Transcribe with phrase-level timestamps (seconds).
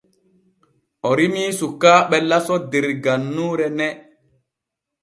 [1.07, 3.87] O rimii sukaaɓe laso der gannuure ne.